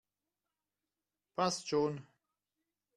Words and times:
Passt 1.35 1.67
schon! 1.67 2.01